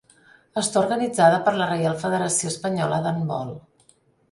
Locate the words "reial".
1.73-1.99